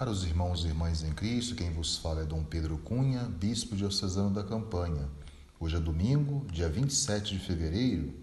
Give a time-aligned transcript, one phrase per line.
[0.00, 4.30] Caros irmãos e irmãs em Cristo, quem vos fala é Dom Pedro Cunha, bispo diocesano
[4.30, 5.06] da Campanha.
[5.60, 8.14] Hoje é domingo, dia 27 de fevereiro,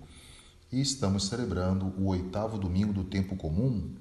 [0.72, 3.94] e estamos celebrando o oitavo domingo do tempo comum,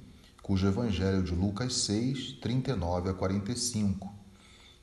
[0.43, 4.11] cujo evangelho de Lucas 6, 39 a 45.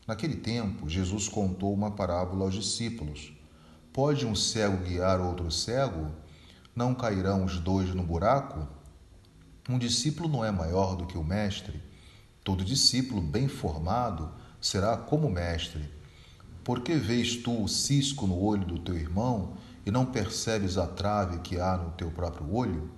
[0.05, 3.33] Naquele tempo, Jesus contou uma parábola aos discípulos.
[3.91, 6.11] Pode um cego guiar outro cego?
[6.75, 8.67] Não cairão os dois no buraco?
[9.67, 11.91] Um discípulo não é maior do que o mestre
[12.43, 14.29] Todo discípulo bem formado
[14.59, 15.89] será como mestre.
[16.61, 19.53] Por que vês tu o cisco no olho do teu irmão
[19.85, 22.89] e não percebes a trave que há no teu próprio olho?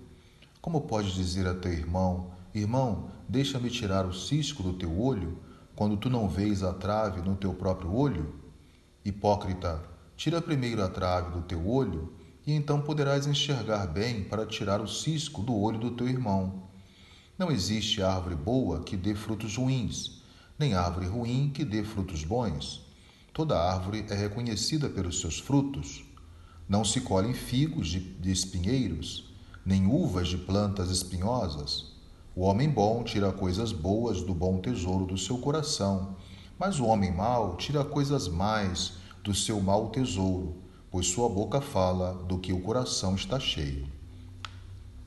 [0.62, 5.38] Como podes dizer a teu irmão: Irmão, deixa-me tirar o cisco do teu olho,
[5.76, 8.34] quando tu não vês a trave no teu próprio olho?
[9.04, 9.80] Hipócrita,
[10.16, 12.14] tira primeiro a trave do teu olho,
[12.48, 16.64] e então poderás enxergar bem para tirar o cisco do olho do teu irmão.
[17.38, 20.22] Não existe árvore boa que dê frutos ruins,
[20.58, 22.86] nem árvore ruim que dê frutos bons.
[23.34, 26.06] Toda árvore é reconhecida pelos seus frutos.
[26.70, 31.92] Não se colhem figos de, de espinheiros, nem uvas de plantas espinhosas.
[32.34, 36.16] O homem bom tira coisas boas do bom tesouro do seu coração,
[36.58, 40.56] mas o homem mau tira coisas mais do seu mau tesouro,
[40.90, 43.90] pois sua boca fala do que o coração está cheio.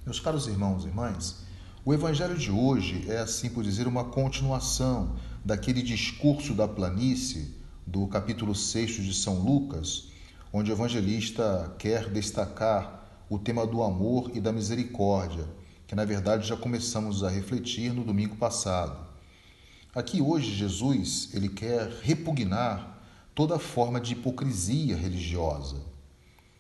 [0.05, 1.48] Meus caros irmãos e irmãs,
[1.89, 7.55] o evangelho de hoje é, assim por dizer, uma continuação daquele discurso da planície
[7.87, 10.09] do capítulo 6 de São Lucas,
[10.53, 15.47] onde o evangelista quer destacar o tema do amor e da misericórdia,
[15.87, 19.07] que na verdade já começamos a refletir no domingo passado.
[19.95, 23.01] Aqui hoje Jesus, ele quer repugnar
[23.35, 25.77] toda forma de hipocrisia religiosa.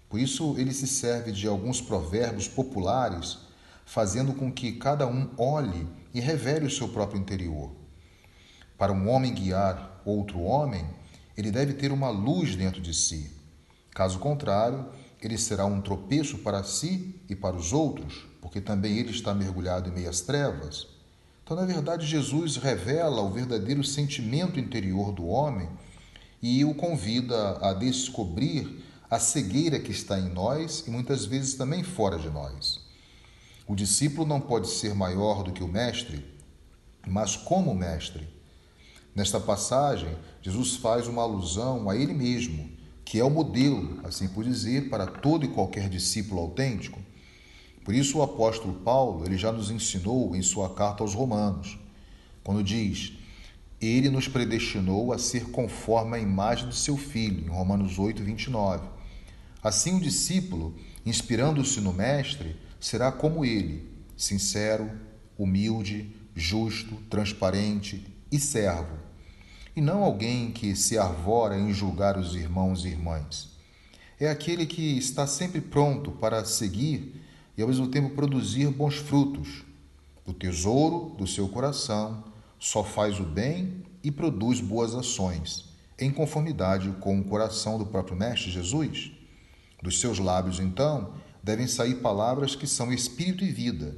[0.08, 3.46] Por isso ele se serve de alguns provérbios populares
[3.88, 7.72] fazendo com que cada um olhe e revele o seu próprio interior.
[8.76, 10.84] Para um homem guiar outro homem,
[11.34, 13.32] ele deve ter uma luz dentro de si.
[13.94, 14.86] Caso contrário,
[15.22, 19.88] ele será um tropeço para si e para os outros, porque também ele está mergulhado
[19.88, 20.86] em meias trevas.
[21.42, 25.66] Então, na verdade, Jesus revela o verdadeiro sentimento interior do homem
[26.42, 31.82] e o convida a descobrir a cegueira que está em nós e muitas vezes também
[31.82, 32.86] fora de nós.
[33.68, 36.24] O discípulo não pode ser maior do que o mestre,
[37.06, 38.26] mas como mestre.
[39.14, 40.08] Nesta passagem,
[40.40, 42.70] Jesus faz uma alusão a ele mesmo,
[43.04, 46.98] que é o modelo, assim por dizer, para todo e qualquer discípulo autêntico.
[47.84, 51.78] Por isso o apóstolo Paulo, ele já nos ensinou em sua carta aos Romanos,
[52.42, 53.18] quando diz:
[53.78, 58.88] ele nos predestinou a ser conforme a imagem do seu filho, em Romanos 8, 29.
[59.62, 60.74] Assim o discípulo,
[61.04, 64.90] inspirando-se no mestre, será como ele, sincero,
[65.38, 68.98] humilde, justo, transparente e servo,
[69.74, 73.48] e não alguém que se arvora em julgar os irmãos e irmãs.
[74.18, 77.22] É aquele que está sempre pronto para seguir
[77.56, 79.64] e ao mesmo tempo produzir bons frutos.
[80.26, 82.24] O tesouro do seu coração
[82.58, 85.66] só faz o bem e produz boas ações,
[85.98, 89.12] em conformidade com o coração do próprio Mestre Jesus.
[89.80, 91.12] Dos seus lábios, então,
[91.48, 93.96] devem sair palavras que são espírito e vida,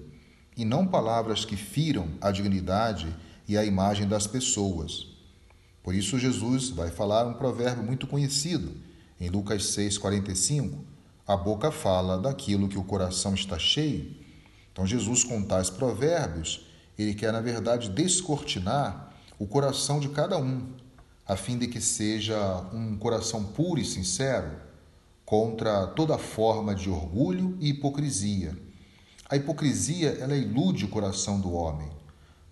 [0.56, 3.12] e não palavras que firam a dignidade
[3.48, 5.08] e a imagem das pessoas.
[5.82, 8.72] Por isso, Jesus vai falar um provérbio muito conhecido,
[9.20, 10.78] em Lucas 6,45:
[11.26, 14.14] A boca fala daquilo que o coração está cheio.
[14.72, 20.68] Então, Jesus, com tais provérbios, ele quer, na verdade, descortinar o coração de cada um,
[21.26, 22.38] a fim de que seja
[22.72, 24.69] um coração puro e sincero
[25.30, 28.60] contra toda forma de orgulho e hipocrisia.
[29.28, 31.88] A hipocrisia ela ilude o coração do homem,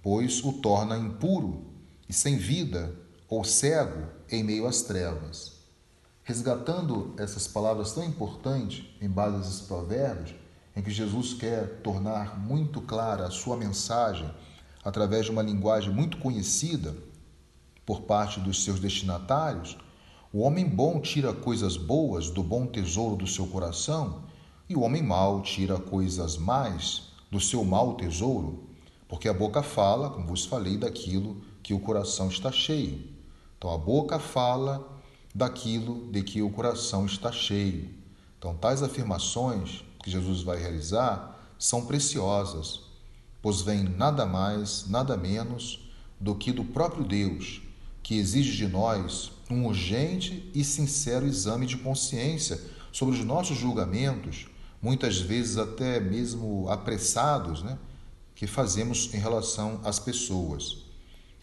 [0.01, 1.73] pois o torna impuro
[2.09, 2.95] e sem vida
[3.29, 5.57] ou cego em meio às trevas.
[6.23, 10.37] Resgatando essas palavras tão importantes em base a esses provérbios,
[10.77, 14.31] em que Jesus quer tornar muito clara a sua mensagem
[14.85, 16.95] através de uma linguagem muito conhecida
[17.85, 19.77] por parte dos seus destinatários,
[20.31, 24.25] o homem bom tira coisas boas do bom tesouro do seu coração,
[24.69, 28.69] e o homem mau tira coisas más do seu mau tesouro,
[29.09, 33.09] porque a boca fala, como vos falei, daquilo que o coração está cheio.
[33.57, 34.87] Então a boca fala
[35.35, 37.89] daquilo de que o coração está cheio.
[38.39, 42.81] Então tais afirmações que Jesus vai realizar são preciosas,
[43.41, 45.89] pois vêm nada mais, nada menos
[46.21, 47.63] do que do próprio Deus,
[48.03, 52.61] que exige de nós um urgente e sincero exame de consciência
[52.93, 54.47] sobre os nossos julgamentos,
[54.81, 57.79] muitas vezes até mesmo apressados, né,
[58.35, 60.85] que fazemos em relação às pessoas.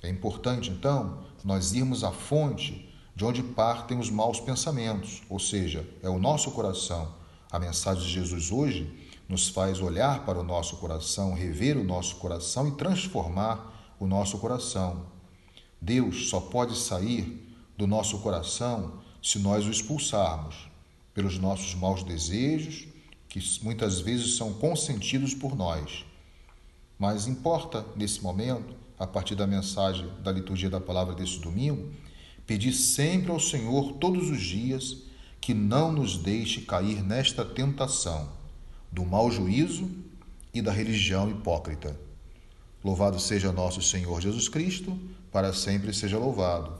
[0.01, 5.87] É importante, então, nós irmos à fonte de onde partem os maus pensamentos, ou seja,
[6.03, 7.13] é o nosso coração.
[7.51, 8.93] A mensagem de Jesus hoje
[9.27, 14.37] nos faz olhar para o nosso coração, rever o nosso coração e transformar o nosso
[14.37, 15.05] coração.
[15.81, 17.44] Deus só pode sair
[17.77, 20.69] do nosso coração se nós o expulsarmos
[21.13, 22.87] pelos nossos maus desejos,
[23.27, 26.05] que muitas vezes são consentidos por nós.
[26.97, 31.91] Mas importa, nesse momento, a partir da mensagem da liturgia da palavra desse domingo,
[32.45, 35.03] pedir sempre ao Senhor todos os dias
[35.41, 38.29] que não nos deixe cair nesta tentação
[38.91, 39.89] do mau juízo
[40.53, 41.99] e da religião hipócrita.
[42.83, 44.97] Louvado seja nosso Senhor Jesus Cristo,
[45.31, 46.79] para sempre seja louvado.